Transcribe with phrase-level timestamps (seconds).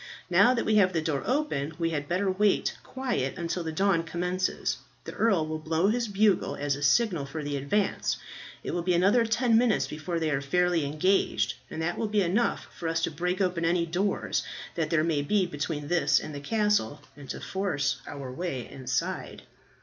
[0.31, 4.01] Now that we have the door open we had better wait quiet until the dawn
[4.01, 4.77] commences.
[5.03, 8.17] The earl will blow his bugle as a signal for the advance;
[8.63, 12.23] it will be another ten minutes before they are fairly engaged, and that will be
[12.23, 14.41] enough for us to break open any doors
[14.73, 19.43] that there may be between this and the castle, and to force our way inside."